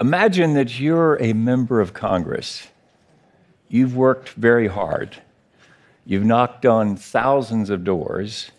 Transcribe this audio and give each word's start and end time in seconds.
Imagine 0.00 0.54
that 0.54 0.78
you're 0.78 1.20
a 1.20 1.32
member 1.32 1.80
of 1.80 1.92
Congress. 1.92 2.68
You've 3.68 3.96
worked 3.96 4.28
very 4.30 4.68
hard. 4.68 5.16
You've 6.06 6.24
knocked 6.24 6.64
on 6.64 6.94
thousands 6.94 7.68
of 7.68 7.82
doors, 7.82 8.52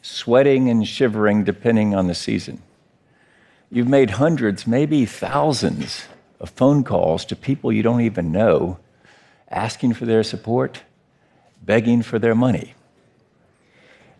sweating 0.00 0.70
and 0.70 0.88
shivering 0.88 1.44
depending 1.44 1.94
on 1.94 2.06
the 2.06 2.14
season. 2.14 2.62
You've 3.70 3.88
made 3.88 4.10
hundreds, 4.10 4.66
maybe 4.66 5.04
thousands 5.04 6.06
of 6.40 6.48
phone 6.48 6.82
calls 6.82 7.26
to 7.26 7.36
people 7.36 7.70
you 7.70 7.82
don't 7.82 8.00
even 8.00 8.32
know, 8.32 8.78
asking 9.50 9.92
for 9.92 10.06
their 10.06 10.22
support, 10.22 10.80
begging 11.62 12.00
for 12.00 12.18
their 12.18 12.34
money. 12.34 12.72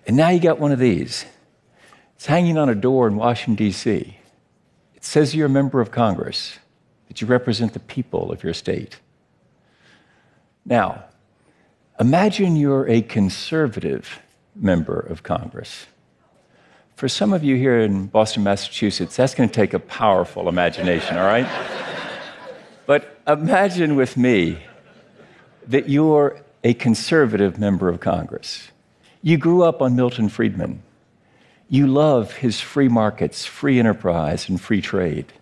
And 0.07 0.14
now 0.14 0.29
you 0.29 0.40
got 0.40 0.61
one 0.61 0.72
of 0.72 0.79
these. 0.79 1.25
It's 2.17 2.27
hanging 2.27 2.58
on 2.58 2.68
a 2.68 2.75
door 2.75 3.08
in 3.08 3.17
Washington, 3.17 3.54
D.C. 3.54 4.18
It 5.00 5.04
says 5.07 5.35
you're 5.35 5.46
a 5.46 5.50
member 5.50 5.81
of 5.81 5.90
Congress, 5.90 6.59
that 7.09 7.22
you 7.22 7.27
represent 7.27 7.72
the 7.72 7.81
people 7.81 8.31
of 8.31 8.45
your 8.45 8.53
state. 8.53 9.00
Now, 10.67 11.04
imagine 11.99 12.54
you're 12.54 12.86
a 12.86 13.00
conservative 13.00 14.21
member 14.54 15.00
of 15.00 15.23
Congress. 15.23 15.86
For 16.96 17.09
some 17.09 17.32
of 17.32 17.43
you 17.43 17.57
here 17.57 17.81
in 17.81 18.09
Boston, 18.09 18.43
Massachusetts, 18.43 19.17
that's 19.17 19.35
going 19.35 19.49
to 19.49 19.54
take 19.54 19.73
a 19.73 19.79
powerful 19.79 20.50
imagination, 20.50 21.17
all 21.17 21.26
right? 21.26 21.48
but 22.87 23.18
imagine 23.26 23.96
with 23.96 24.18
me 24.18 24.59
that 25.67 25.89
you're 25.89 26.43
a 26.62 26.75
conservative 26.75 27.59
member 27.59 27.89
of 27.89 28.01
Congress. 28.01 28.68
You 29.23 29.39
grew 29.39 29.62
up 29.62 29.81
on 29.81 29.96
Milton 29.96 30.29
Friedman. 30.29 30.82
You 31.73 31.87
love 31.87 32.33
his 32.33 32.61
free 32.61 32.89
markets, 32.89 33.47
free 33.47 33.79
enterprise, 33.79 34.48
and 34.48 34.61
free 34.61 34.83
trade. 34.83 35.33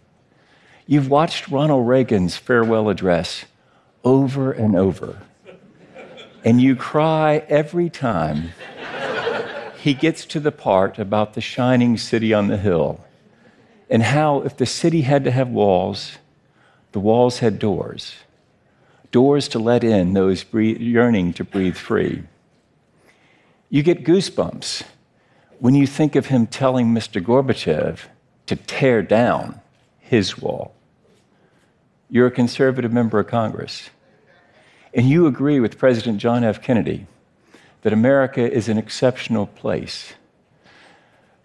You've 0.87 1.09
watched 1.09 1.49
Ronald 1.49 1.89
Reagan's 1.89 2.37
farewell 2.37 2.91
address 2.91 3.47
over 4.05 4.53
and 4.53 4.77
over, 4.77 5.23
and 6.45 6.61
you 6.61 6.77
cry 6.77 7.39
every 7.49 7.89
time 7.89 8.51
he 9.79 9.95
gets 9.95 10.27
to 10.27 10.39
the 10.39 10.53
part 10.53 10.99
about 10.99 11.33
the 11.33 11.41
shining 11.41 11.97
city 11.97 12.35
on 12.35 12.49
the 12.49 12.59
hill 12.59 13.03
and 13.89 14.03
how, 14.03 14.43
if 14.43 14.55
the 14.55 14.67
city 14.67 15.01
had 15.01 15.25
to 15.25 15.31
have 15.31 15.49
walls, 15.49 16.19
the 16.93 17.01
walls 17.01 17.39
had 17.39 17.59
doors 17.59 18.17
doors 19.11 19.49
to 19.49 19.59
let 19.59 19.83
in 19.83 20.13
those 20.13 20.45
yearning 20.53 21.33
to 21.33 21.43
breathe 21.43 21.77
free. 21.77 22.23
You 23.71 23.83
get 23.83 24.05
goosebumps 24.05 24.83
when 25.61 25.75
you 25.75 25.87
think 25.87 26.15
of 26.15 26.27
him 26.27 26.47
telling 26.47 26.89
Mr. 26.89 27.23
Gorbachev 27.23 28.01
to 28.47 28.57
tear 28.57 29.03
down 29.03 29.61
his 29.99 30.39
wall. 30.39 30.75
You're 32.09 32.29
a 32.29 32.33
conservative 32.33 32.93
member 32.93 33.19
of 33.19 33.27
Congress, 33.27 33.91
and 34.95 35.09
you 35.09 35.27
agree 35.27 35.61
with 35.61 35.79
President 35.79 36.19
John 36.19 36.45
F. 36.45 36.63
Kennedy 36.63 37.07
that 37.83 37.93
America 37.93 38.51
is 38.51 38.69
an 38.69 38.79
exceptional 38.79 39.47
place. 39.47 40.15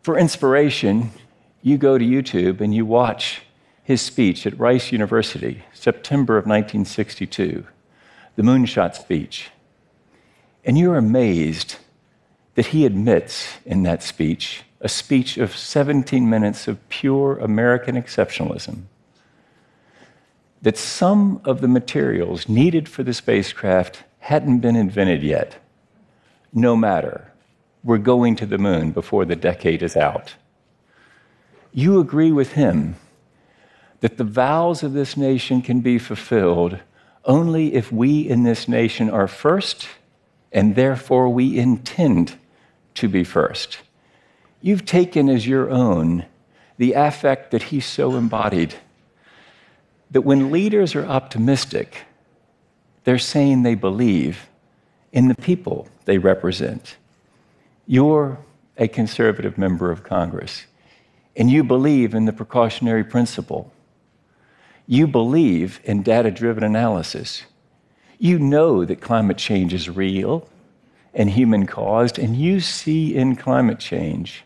For 0.02 0.18
inspiration, 0.18 1.12
you 1.62 1.78
go 1.78 1.98
to 1.98 2.06
YouTube 2.06 2.62
and 2.62 2.74
you 2.74 2.86
watch 2.86 3.42
his 3.84 4.02
speech 4.02 4.46
at 4.48 4.58
Rice 4.58 4.92
University, 4.92 5.64
September 5.74 6.38
of 6.38 6.46
1962, 6.46 7.66
the 8.36 8.44
moonshot 8.44 8.96
speech. 8.96 9.50
And 10.64 10.78
you're 10.78 10.98
amazed 10.98 11.78
that 12.56 12.68
he 12.68 12.86
admits 12.86 13.58
in 13.66 13.84
that 13.84 14.04
speech, 14.04 14.64
a 14.82 14.90
speech 14.90 15.38
of 15.38 15.56
17 15.56 16.30
minutes 16.30 16.68
of 16.68 16.88
pure 16.90 17.38
American 17.40 17.96
exceptionalism, 17.96 18.84
that 20.62 20.78
some 20.78 21.42
of 21.44 21.62
the 21.62 21.68
materials 21.68 22.48
needed 22.48 22.88
for 22.88 23.04
the 23.04 23.14
spacecraft 23.14 24.04
hadn't 24.20 24.60
been 24.60 24.76
invented 24.76 25.24
yet. 25.24 25.56
No 26.54 26.76
matter, 26.76 27.34
we're 27.84 27.98
going 27.98 28.36
to 28.38 28.46
the 28.46 28.58
moon 28.58 28.92
before 28.92 29.26
the 29.26 29.36
decade 29.36 29.84
is 29.84 29.98
out. 29.98 30.36
You 31.74 32.00
agree 32.00 32.32
with 32.32 32.54
him 32.54 32.96
that 34.00 34.18
the 34.18 34.24
vows 34.24 34.84
of 34.84 34.94
this 34.94 35.18
nation 35.18 35.62
can 35.62 35.82
be 35.82 35.98
fulfilled 35.98 36.78
only 37.26 37.74
if 37.74 37.92
we 37.92 38.22
in 38.28 38.44
this 38.44 38.68
nation 38.68 39.10
are 39.10 39.28
first, 39.28 39.88
and 40.52 40.76
therefore 40.76 41.30
we 41.30 41.58
intend 41.58 42.38
to 42.96 43.08
be 43.08 43.24
first. 43.24 43.80
You've 44.62 44.86
taken 44.86 45.30
as 45.30 45.46
your 45.48 45.70
own 45.70 46.26
the 46.78 46.94
affect 46.94 47.52
that 47.52 47.64
he 47.64 47.80
so 47.80 48.16
embodied. 48.16 48.76
That 50.12 50.22
when 50.22 50.52
leaders 50.52 50.96
are 50.96 51.06
optimistic, 51.06 52.04
they're 53.04 53.20
saying 53.20 53.64
they 53.64 53.76
believe 53.76 54.48
in 55.12 55.28
the 55.28 55.36
people 55.36 55.88
they 56.06 56.18
represent. 56.18 56.98
You're 57.86 58.38
a 58.78 58.88
conservative 58.88 59.58
member 59.58 59.92
of 59.92 60.04
Congress, 60.04 60.66
and 61.36 61.52
you 61.52 61.64
believe 61.64 62.14
in 62.14 62.26
the 62.26 62.34
precautionary 62.34 63.04
principle. 63.04 63.72
You 64.88 65.08
believe 65.08 65.80
in 65.84 66.04
data 66.04 66.32
driven 66.32 66.64
analysis. 66.64 67.44
You 68.18 68.40
know 68.40 68.86
that 68.86 69.02
climate 69.02 69.38
change 69.38 69.74
is 69.74 69.90
real 69.90 70.48
and 71.14 71.30
human 71.30 71.66
caused, 71.66 72.18
and 72.18 72.36
you 72.36 72.60
see 72.60 73.16
in 73.16 73.36
climate 73.36 73.80
change 73.80 74.44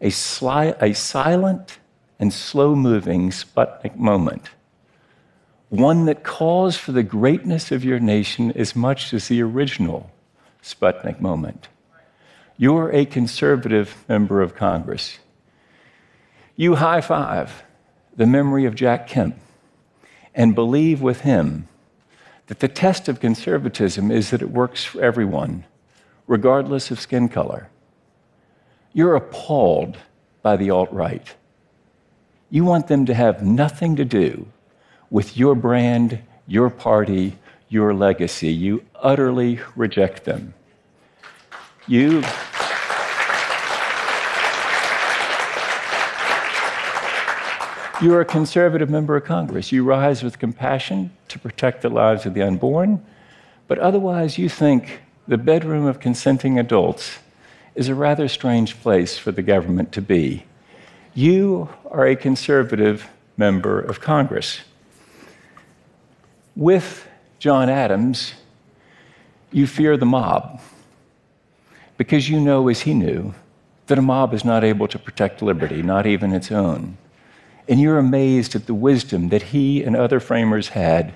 a, 0.00 0.08
sli- 0.08 0.80
a 0.82 0.94
silent 0.94 1.78
and 2.18 2.32
slow 2.32 2.74
moving 2.74 3.30
Sputnik 3.30 3.96
moment, 3.96 4.50
one 5.68 6.06
that 6.06 6.22
calls 6.22 6.76
for 6.76 6.92
the 6.92 7.02
greatness 7.02 7.72
of 7.72 7.84
your 7.84 7.98
nation 7.98 8.52
as 8.52 8.76
much 8.76 9.12
as 9.12 9.28
the 9.28 9.42
original 9.42 10.10
Sputnik 10.62 11.20
moment. 11.20 11.68
You're 12.56 12.90
a 12.92 13.04
conservative 13.04 14.04
member 14.08 14.40
of 14.40 14.54
Congress. 14.54 15.18
You 16.56 16.76
high 16.76 17.00
five 17.00 17.64
the 18.16 18.26
memory 18.26 18.64
of 18.64 18.76
Jack 18.76 19.08
Kemp 19.08 19.36
and 20.34 20.54
believe 20.54 21.02
with 21.02 21.22
him 21.22 21.66
that 22.46 22.60
the 22.60 22.68
test 22.68 23.08
of 23.08 23.20
conservatism 23.20 24.10
is 24.10 24.30
that 24.30 24.42
it 24.42 24.50
works 24.50 24.84
for 24.84 25.02
everyone 25.02 25.64
regardless 26.26 26.90
of 26.90 27.00
skin 27.00 27.28
color. 27.28 27.68
You're 28.92 29.16
appalled 29.16 29.98
by 30.42 30.56
the 30.56 30.70
alt 30.70 30.92
right. 30.92 31.34
You 32.50 32.64
want 32.64 32.86
them 32.86 33.06
to 33.06 33.14
have 33.14 33.42
nothing 33.42 33.96
to 33.96 34.04
do 34.04 34.46
with 35.10 35.36
your 35.36 35.54
brand, 35.54 36.20
your 36.46 36.70
party, 36.70 37.36
your 37.68 37.92
legacy. 37.92 38.52
You 38.52 38.84
utterly 38.94 39.60
reject 39.74 40.24
them. 40.24 40.54
You. 41.86 42.22
You're 48.02 48.20
a 48.20 48.24
conservative 48.24 48.90
member 48.90 49.16
of 49.16 49.24
Congress. 49.24 49.72
You 49.72 49.84
rise 49.84 50.22
with 50.22 50.38
compassion 50.38 51.10
to 51.28 51.38
protect 51.38 51.82
the 51.82 51.88
lives 51.88 52.26
of 52.26 52.34
the 52.34 52.42
unborn, 52.42 53.04
but 53.66 53.78
otherwise 53.78 54.36
you 54.38 54.48
think 54.48 55.00
the 55.26 55.38
bedroom 55.38 55.86
of 55.86 56.00
consenting 56.00 56.58
adults 56.58 57.18
is 57.74 57.88
a 57.88 57.94
rather 57.94 58.28
strange 58.28 58.80
place 58.80 59.18
for 59.18 59.32
the 59.32 59.42
government 59.42 59.92
to 59.92 60.02
be. 60.02 60.44
You 61.14 61.68
are 61.90 62.06
a 62.06 62.16
conservative 62.16 63.08
member 63.36 63.80
of 63.80 64.00
Congress. 64.00 64.60
With 66.54 67.08
John 67.38 67.68
Adams, 67.68 68.34
you 69.50 69.66
fear 69.66 69.96
the 69.96 70.06
mob 70.06 70.60
because 71.96 72.28
you 72.28 72.40
know, 72.40 72.68
as 72.68 72.80
he 72.80 72.94
knew, 72.94 73.34
that 73.86 73.98
a 73.98 74.02
mob 74.02 74.34
is 74.34 74.44
not 74.44 74.64
able 74.64 74.88
to 74.88 74.98
protect 74.98 75.42
liberty, 75.42 75.82
not 75.82 76.06
even 76.06 76.32
its 76.32 76.50
own. 76.50 76.96
And 77.68 77.80
you're 77.80 77.98
amazed 77.98 78.54
at 78.54 78.66
the 78.66 78.74
wisdom 78.74 79.28
that 79.28 79.42
he 79.42 79.82
and 79.82 79.96
other 79.96 80.20
framers 80.20 80.68
had 80.68 81.14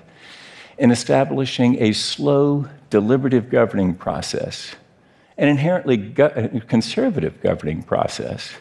in 0.77 0.91
establishing 0.91 1.81
a 1.81 1.91
slow, 1.93 2.67
deliberative 2.89 3.49
governing 3.49 3.93
process, 3.93 4.75
an 5.37 5.47
inherently 5.47 5.97
go- 5.97 6.25
uh, 6.25 6.59
conservative 6.67 7.41
governing 7.41 7.83
process 7.83 8.51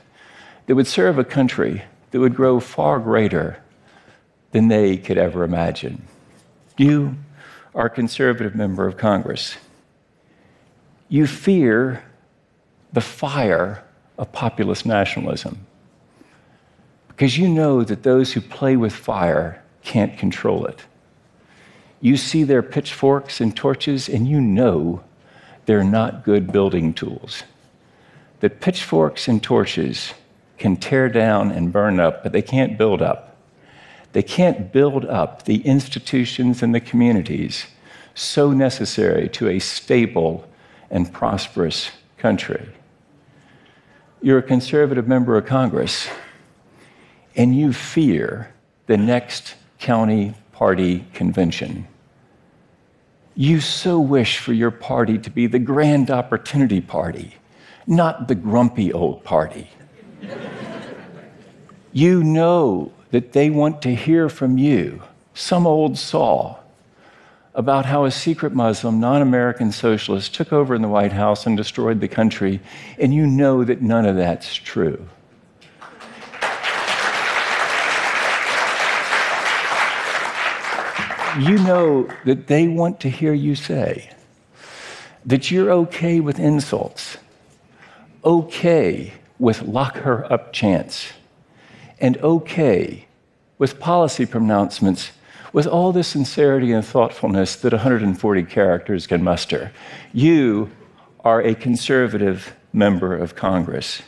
that 0.67 0.75
would 0.75 0.87
serve 0.87 1.19
a 1.19 1.25
country 1.25 1.83
that 2.11 2.21
would 2.21 2.35
grow 2.35 2.61
far 2.61 2.99
greater 2.99 3.59
than 4.53 4.69
they 4.69 4.97
could 4.97 5.19
ever 5.19 5.45
imagine. 5.45 6.03
You 6.77 7.17
are 7.75 7.87
a 7.87 7.91
conservative 7.91 8.55
member 8.55 8.87
of 8.87 8.97
Congress. 8.97 9.57
You 11.09 11.27
fear 11.27 12.05
the 12.93 13.01
fire 13.01 13.85
of 14.17 14.33
populist 14.33 14.87
nationalism 14.87 15.67
because 17.09 17.37
you 17.37 17.49
know 17.49 17.83
that 17.83 18.05
those 18.05 18.33
who 18.33 18.41
play 18.41 18.77
with 18.77 18.95
fire 18.95 19.63
can't 19.83 20.17
control 20.17 20.67
it. 20.67 20.85
You 22.01 22.17
see 22.17 22.45
their 22.45 22.63
pitchforks 22.63 23.41
and 23.41 23.57
torches, 23.57 24.09
and 24.09 24.29
you 24.29 24.41
know 24.41 25.03
they're 25.67 25.85
not 25.85 26.25
good 26.25 26.53
building 26.53 26.95
tools. 26.95 27.43
That 28.41 28.61
pitchforks 28.61 29.27
and 29.29 29.43
torches 29.43 30.15
can 30.59 30.77
tear 30.77 31.09
down 31.09 31.51
and 31.51 31.73
burn 31.73 31.99
up, 32.01 32.23
but 32.23 32.33
they 32.33 32.43
can't 32.43 32.79
build 32.79 33.03
up. 33.03 33.37
They 34.13 34.23
can't 34.23 34.73
build 34.73 35.05
up 35.05 35.45
the 35.45 35.61
institutions 35.67 36.63
and 36.63 36.75
the 36.75 36.81
communities 36.81 37.67
so 38.15 38.53
necessary 38.53 39.29
to 39.29 39.49
a 39.49 39.59
stable 39.59 40.49
and 40.91 41.13
prosperous 41.13 41.91
country. 42.17 42.69
You're 44.21 44.39
a 44.39 44.43
conservative 44.43 45.07
member 45.07 45.37
of 45.37 45.47
Congress, 45.47 46.09
and 47.37 47.57
you 47.57 47.73
fear 47.73 48.53
the 48.87 48.97
next 48.97 49.55
county 49.79 50.35
party 50.59 51.05
convention. 51.15 51.87
You 53.37 53.61
so 53.61 54.01
wish 54.01 54.39
for 54.39 54.53
your 54.53 54.73
party 54.73 55.17
to 55.19 55.31
be 55.31 55.47
the 55.47 55.61
grand 55.61 56.11
opportunity 56.11 56.81
party, 56.81 57.37
not 57.87 58.27
the 58.27 58.35
grumpy 58.35 58.93
old 58.93 59.23
party. 59.23 59.71
you 61.93 62.25
know 62.25 62.91
that 63.13 63.35
they 63.35 63.51
want 63.51 63.83
to 63.83 63.95
hear 63.95 64.29
from 64.29 64.59
you, 64.59 65.01
some 65.33 65.65
old 65.65 65.97
saw, 65.97 66.57
about 67.55 67.87
how 67.87 68.05
a 68.05 68.11
secret 68.11 68.53
Muslim, 68.53 68.99
non 68.99 69.23
American 69.23 69.71
socialist 69.71 70.35
took 70.35 70.53
over 70.53 70.75
in 70.75 70.83
the 70.83 70.89
White 70.89 71.13
House 71.13 71.47
and 71.47 71.57
destroyed 71.57 72.01
the 72.01 72.09
country, 72.09 72.59
and 72.99 73.15
you 73.15 73.29
know 73.29 73.63
that 73.63 73.81
none 73.81 74.07
of 74.07 74.17
that's 74.17 74.57
true. 74.57 75.09
You 81.39 81.59
know 81.59 82.09
that 82.25 82.47
they 82.49 82.67
want 82.69 83.01
to 83.01 83.09
hear 83.09 83.33
you 83.33 83.55
say 83.55 84.11
that 85.25 85.51
you're 85.51 85.71
okay 85.71 86.21
with 86.21 86.39
insults, 86.39 87.19
okay 88.25 89.13
with 89.39 89.63
lock 89.63 89.97
her 89.99 90.31
up 90.33 90.53
chants, 90.53 91.13
and 92.01 92.17
okay 92.19 93.07
with 93.59 93.79
policy 93.79 94.25
pronouncements 94.25 95.13
with 95.53 95.67
all 95.67 95.93
the 95.93 96.05
sincerity 96.05 96.73
and 96.73 96.85
thoughtfulness 96.85 97.57
that 97.57 97.73
140 97.73 98.43
characters 98.45 99.07
can 99.07 99.23
muster. 99.23 99.73
You 100.13 100.71
are 101.21 101.41
a 101.43 101.55
conservative 101.55 102.55
member 102.73 103.17
of 103.17 103.35
Congress. 103.35 104.03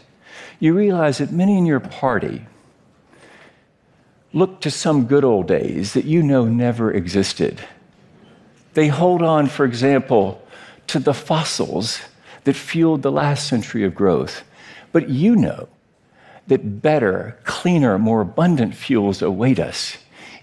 You 0.59 0.75
realize 0.75 1.19
that 1.19 1.33
many 1.33 1.56
in 1.56 1.67
your 1.67 1.81
party 1.81 2.47
look 4.32 4.61
to 4.61 4.71
some 4.71 5.06
good 5.06 5.25
old 5.25 5.49
days 5.49 5.94
that 5.94 6.05
you 6.05 6.23
know 6.23 6.44
never 6.44 6.93
existed. 6.93 7.61
They 8.75 8.88
hold 8.88 9.23
on, 9.23 9.49
for 9.49 9.65
example, 9.65 10.41
to 10.88 10.99
the 10.99 11.15
fossils 11.15 12.00
that 12.44 12.55
fueled 12.55 13.03
the 13.03 13.12
last 13.12 13.49
century 13.49 13.85
of 13.85 13.94
growth. 13.94 14.43
But 14.93 15.09
you 15.09 15.37
know 15.37 15.69
that 16.47 16.82
better, 16.82 17.38
cleaner, 17.44 17.99
more 17.99 18.21
abundant 18.21 18.75
fuels 18.75 19.23
await 19.23 19.59
us. 19.59 19.97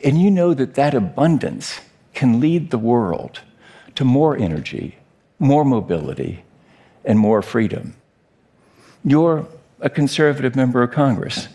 And 0.04 0.22
you 0.22 0.30
know 0.30 0.54
that 0.54 0.76
that 0.76 0.94
abundance 0.94 1.80
can 2.14 2.40
lead 2.40 2.70
the 2.70 2.78
world 2.78 3.42
to 3.96 4.06
more 4.06 4.38
energy, 4.38 4.98
more 5.40 5.66
mobility, 5.66 6.44
and 7.04 7.18
more 7.18 7.42
freedom. 7.42 7.96
You're 9.04 9.48
a 9.80 9.90
conservative 9.90 10.56
member 10.56 10.84
of 10.84 10.92
Congress 10.92 11.48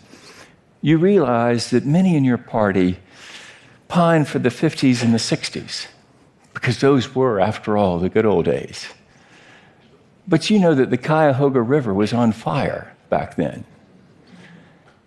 you 0.83 0.97
realize 0.97 1.69
that 1.69 1.85
many 1.85 2.15
in 2.17 2.25
your 2.25 2.37
party 2.37 2.99
pine 3.87 4.25
for 4.25 4.37
the 4.39 4.49
50s 4.49 5.01
and 5.01 5.13
the 5.13 5.17
60s, 5.17 5.87
because 6.53 6.81
those 6.81 7.15
were, 7.15 7.39
after 7.39 7.77
all, 7.77 7.99
the 7.99 8.09
good 8.09 8.25
old 8.25 8.43
days. 8.43 8.89
But 10.27 10.49
you 10.49 10.59
know 10.59 10.75
that 10.75 10.89
the 10.89 10.97
Cuyahoga 10.97 11.61
River 11.61 11.93
was 11.93 12.11
on 12.11 12.33
fire 12.33 12.93
back 13.09 13.37
then. 13.37 13.63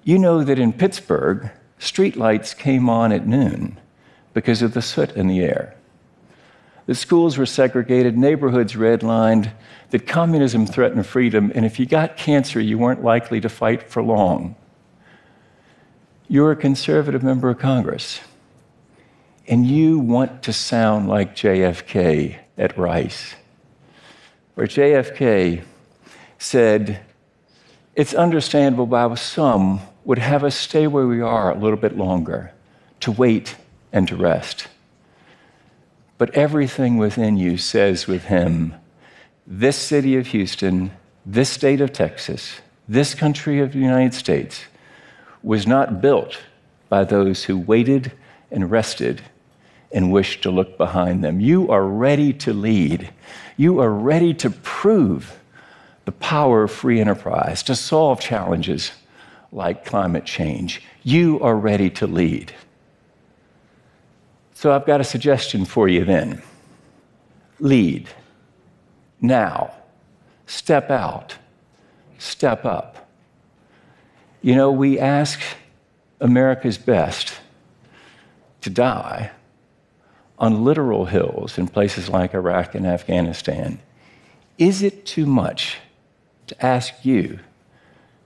You 0.03 0.19
know 0.19 0.43
that 0.43 0.59
in 0.59 0.73
Pittsburgh, 0.73 1.51
streetlights 1.79 2.57
came 2.57 2.89
on 2.89 3.13
at 3.13 3.27
noon 3.27 3.79
because 4.33 4.63
of 4.63 4.73
the 4.73 4.81
soot 4.81 5.13
in 5.13 5.27
the 5.27 5.41
air. 5.41 5.77
The 6.87 6.95
schools 6.95 7.37
were 7.37 7.45
segregated, 7.45 8.17
neighborhoods 8.17 8.75
redlined, 8.75 9.53
that 9.91 10.07
communism 10.07 10.67
threatened 10.67 11.05
freedom, 11.05 11.53
and 11.55 11.67
if 11.67 11.79
you 11.79 11.85
got 11.85 12.17
cancer, 12.17 12.61
you 12.61 12.79
weren't 12.79 13.05
likely 13.05 13.43
to 13.43 13.51
fight 13.51 13.83
for 13.83 14.03
long. 14.03 14.57
You're 16.29 16.51
a 16.51 16.57
conservative 16.57 17.23
member 17.23 17.51
of 17.51 17.61
Congress, 17.61 18.19
and 19.47 19.65
you 19.65 20.01
want 20.01 20.43
to 20.43 20.53
sound 20.53 21.09
like 21.09 21.37
JFK 21.37 22.37
at 22.59 22.77
Rice, 22.77 23.37
where 24.55 24.67
JFK 24.67 25.63
said, 26.37 27.01
It's 27.95 28.13
understandable 28.13 28.87
why 28.87 29.15
some 29.15 29.81
would 30.05 30.19
have 30.19 30.43
us 30.43 30.57
stay 30.57 30.89
where 30.89 31.07
we 31.07 31.21
are 31.21 31.53
a 31.53 31.59
little 31.59 31.79
bit 31.79 31.97
longer, 31.97 32.53
to 33.01 33.13
wait 33.13 33.55
and 33.93 34.09
to 34.09 34.17
rest. 34.17 34.67
But 36.19 36.31
everything 36.31 36.97
within 36.97 37.37
you 37.37 37.57
says 37.57 38.09
with 38.09 38.25
him, 38.25 38.75
this 39.47 39.77
city 39.77 40.17
of 40.17 40.27
Houston, 40.29 40.91
this 41.25 41.51
state 41.51 41.81
of 41.81 41.93
Texas, 41.93 42.61
this 42.89 43.15
country 43.15 43.61
of 43.61 43.73
the 43.73 43.79
United 43.79 44.15
States 44.15 44.65
was 45.47 45.65
not 45.65 46.01
built 46.01 46.41
by 46.89 47.05
those 47.05 47.45
who 47.45 47.57
waited 47.57 48.11
and 48.51 48.69
rested 48.69 49.23
and 49.93 50.11
wished 50.11 50.43
to 50.43 50.51
look 50.51 50.77
behind 50.77 51.23
them. 51.23 51.39
You 51.39 51.71
are 51.71 51.85
ready 51.87 52.33
to 52.33 52.53
lead. 52.53 53.11
You 53.57 53.79
are 53.81 53.93
ready 53.93 54.35
to 54.35 54.51
prove 54.51 55.39
the 56.05 56.11
power 56.11 56.65
of 56.65 56.73
free 56.73 57.01
enterprise, 57.01 57.63
to 57.63 57.77
solve 57.77 58.19
challenges 58.19 58.91
like 59.53 59.85
climate 59.85 60.25
change. 60.25 60.83
You 61.05 61.39
are 61.41 61.55
ready 61.55 61.91
to 61.91 62.09
lead. 62.09 62.53
So 64.55 64.73
I've 64.73 64.85
got 64.85 65.01
a 65.01 65.05
suggestion 65.05 65.65
for 65.65 65.87
you 65.87 66.05
then. 66.05 66.43
Lead. 67.61 68.09
Now. 69.21 69.75
Step 70.47 70.91
out. 70.91 71.37
Step 72.19 72.65
up. 72.65 73.06
You 74.43 74.55
know, 74.55 74.71
we 74.71 74.99
ask 74.99 75.41
America's 76.21 76.79
best 76.79 77.35
to 78.61 78.71
die 78.71 79.31
on 80.39 80.65
literal 80.65 81.07
hills 81.07 81.59
in 81.59 81.69
places 81.69 82.09
like 82.09 82.35
Iraq 82.35 82.75
and 82.75 82.87
Afghanistan. 82.87 83.79
Is 84.59 84.83
it 84.83 85.07
too 85.07 85.27
much 85.27 85.79
to 86.47 86.65
ask 86.65 87.05
you 87.05 87.39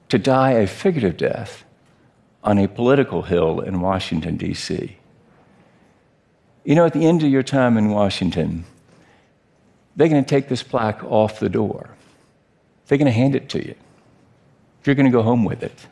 to 0.09 0.19
die 0.19 0.53
a 0.53 0.67
figurative 0.67 1.17
death 1.17 1.65
on 2.43 2.59
a 2.59 2.69
political 2.69 3.23
hill 3.23 3.61
in 3.61 3.81
Washington, 3.81 4.37
D.C.? 4.37 4.97
You 6.65 6.75
know, 6.75 6.85
at 6.85 6.93
the 6.93 7.07
end 7.07 7.23
of 7.23 7.31
your 7.31 7.43
time 7.43 7.77
in 7.77 7.91
Washington, 7.91 8.65
they're 9.97 10.09
going 10.09 10.25
to 10.25 10.29
take 10.29 10.49
this 10.49 10.63
plaque 10.63 11.03
off 11.05 11.41
the 11.41 11.49
door. 11.49 11.91
They're 12.87 12.99
going 12.99 13.07
to 13.07 13.13
hand 13.13 13.35
it 13.35 13.49
to 13.51 13.65
you. 13.65 13.75
You're 14.85 14.95
going 14.95 15.07
to 15.07 15.13
go 15.13 15.23
home 15.23 15.45
with 15.45 15.63
it. 15.63 15.87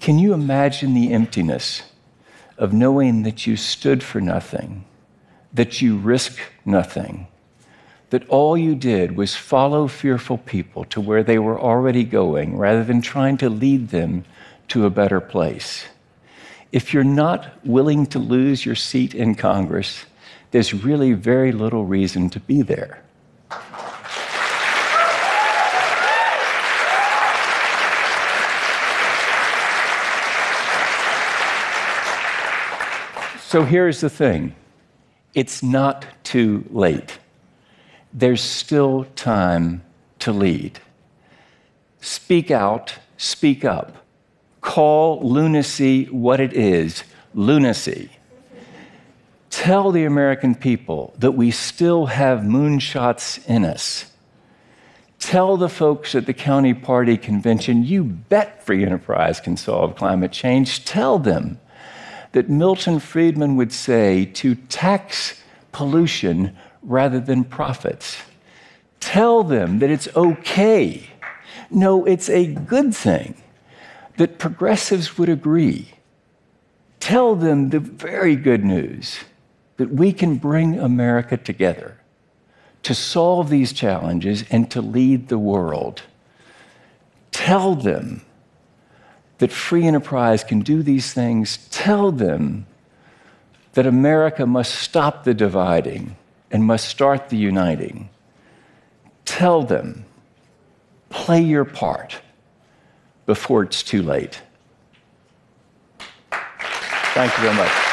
Can 0.00 0.18
you 0.18 0.32
imagine 0.32 0.94
the 0.94 1.12
emptiness 1.12 1.82
of 2.58 2.72
knowing 2.72 3.22
that 3.22 3.46
you 3.46 3.56
stood 3.56 4.02
for 4.02 4.20
nothing, 4.20 4.84
that 5.52 5.80
you 5.80 5.96
risked 5.96 6.40
nothing, 6.64 7.26
that 8.10 8.28
all 8.28 8.56
you 8.56 8.74
did 8.74 9.16
was 9.16 9.34
follow 9.34 9.88
fearful 9.88 10.38
people 10.38 10.84
to 10.84 11.00
where 11.00 11.22
they 11.22 11.38
were 11.38 11.60
already 11.60 12.04
going 12.04 12.56
rather 12.56 12.84
than 12.84 13.02
trying 13.02 13.36
to 13.38 13.50
lead 13.50 13.88
them 13.88 14.24
to 14.68 14.86
a 14.86 14.90
better 14.90 15.20
place? 15.20 15.84
If 16.72 16.92
you're 16.92 17.04
not 17.04 17.64
willing 17.64 18.06
to 18.06 18.18
lose 18.18 18.66
your 18.66 18.74
seat 18.74 19.14
in 19.14 19.34
Congress, 19.34 20.04
there's 20.50 20.74
really 20.74 21.12
very 21.12 21.52
little 21.52 21.84
reason 21.84 22.30
to 22.30 22.40
be 22.40 22.62
there. 22.62 23.02
So 33.48 33.62
here's 33.62 34.00
the 34.00 34.10
thing 34.10 34.56
it's 35.32 35.62
not 35.62 36.04
too 36.24 36.64
late. 36.68 37.20
There's 38.12 38.40
still 38.40 39.04
time 39.14 39.84
to 40.18 40.32
lead. 40.32 40.80
Speak 42.00 42.50
out, 42.50 42.94
speak 43.18 43.64
up. 43.64 44.04
Call 44.62 45.20
lunacy 45.22 46.06
what 46.06 46.40
it 46.40 46.54
is 46.54 47.04
lunacy. 47.34 48.10
Tell 49.50 49.92
the 49.92 50.04
American 50.04 50.56
people 50.56 51.14
that 51.18 51.32
we 51.32 51.52
still 51.52 52.06
have 52.06 52.40
moonshots 52.40 53.46
in 53.46 53.64
us. 53.64 54.10
Tell 55.20 55.56
the 55.56 55.68
folks 55.68 56.16
at 56.16 56.26
the 56.26 56.34
county 56.34 56.74
party 56.74 57.16
convention, 57.16 57.84
you 57.84 58.02
bet 58.02 58.66
free 58.66 58.84
enterprise 58.84 59.38
can 59.38 59.56
solve 59.56 59.94
climate 59.94 60.32
change. 60.32 60.84
Tell 60.84 61.20
them 61.20 61.60
that 62.36 62.48
Milton 62.48 63.00
Friedman 63.00 63.56
would 63.56 63.72
say 63.72 64.26
to 64.26 64.54
tax 64.54 65.42
pollution 65.72 66.56
rather 66.82 67.18
than 67.18 67.42
profits. 67.44 68.18
Tell 69.00 69.42
them 69.42 69.80
that 69.80 69.90
it's 69.90 70.08
okay. 70.14 71.08
No, 71.70 72.04
it's 72.04 72.28
a 72.28 72.46
good 72.46 72.94
thing 72.94 73.34
that 74.18 74.38
progressives 74.38 75.18
would 75.18 75.28
agree 75.28 75.96
Tell 77.06 77.36
them 77.36 77.70
the 77.70 77.78
very 77.78 78.34
good 78.34 78.64
news 78.64 79.20
that 79.76 79.92
we 79.92 80.12
can 80.12 80.38
bring 80.38 80.76
America 80.76 81.36
together 81.36 81.98
to 82.82 82.96
solve 82.96 83.48
these 83.48 83.72
challenges 83.72 84.42
and 84.50 84.68
to 84.72 84.82
lead 84.82 85.28
the 85.28 85.38
world. 85.38 86.02
Tell 87.30 87.76
them 87.76 88.22
that 89.38 89.52
free 89.52 89.86
enterprise 89.86 90.42
can 90.42 90.60
do 90.60 90.82
these 90.82 91.12
things. 91.12 91.58
Tell 91.70 92.10
them 92.10 92.66
that 93.74 93.86
America 93.86 94.46
must 94.46 94.74
stop 94.74 95.24
the 95.24 95.34
dividing 95.34 96.16
and 96.50 96.64
must 96.64 96.88
start 96.88 97.28
the 97.28 97.36
uniting. 97.36 98.08
Tell 99.24 99.62
them, 99.62 100.06
play 101.10 101.42
your 101.42 101.64
part 101.64 102.20
before 103.26 103.62
it's 103.62 103.82
too 103.82 104.02
late. 104.02 104.40
Thank 106.30 107.36
you 107.36 107.42
very 107.42 107.54
much. 107.54 107.85